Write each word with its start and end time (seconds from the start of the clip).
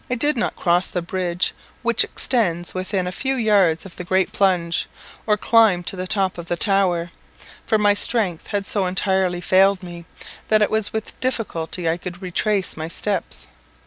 I 0.09 0.15
did 0.15 0.35
not 0.35 0.55
cross 0.55 0.87
the 0.87 1.03
bridge, 1.03 1.53
which 1.83 2.03
extends 2.03 2.73
within 2.73 3.05
a 3.05 3.11
few 3.11 3.35
yards 3.35 3.85
of 3.85 3.97
the 3.97 4.03
great 4.03 4.31
plunge, 4.31 4.87
or 5.27 5.37
climb 5.37 5.83
to 5.83 5.95
the 5.95 6.07
top 6.07 6.39
of 6.39 6.47
the 6.47 6.57
tower; 6.57 7.11
for 7.67 7.77
my 7.77 7.93
strength 7.93 8.47
had 8.47 8.65
so 8.65 8.87
entirely 8.87 9.41
failed 9.41 9.83
me, 9.83 10.05
that 10.47 10.63
it 10.63 10.71
was 10.71 10.91
with 10.91 11.19
difficulty 11.19 11.87
I 11.87 11.97
could 11.97 12.19
retrace 12.19 12.75
my 12.75 12.87
steps. 12.87 13.45